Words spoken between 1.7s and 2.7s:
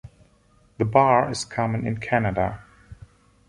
in Canada.